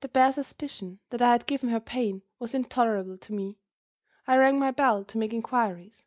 The 0.00 0.08
bare 0.08 0.32
suspicion 0.32 0.98
that 1.10 1.22
I 1.22 1.30
had 1.30 1.46
given 1.46 1.68
her 1.68 1.78
pain 1.78 2.22
was 2.40 2.52
intolerable 2.52 3.16
to 3.18 3.32
me. 3.32 3.58
I 4.26 4.36
rang 4.36 4.58
my 4.58 4.72
bell, 4.72 5.04
to 5.04 5.18
make 5.18 5.32
inquiries. 5.32 6.04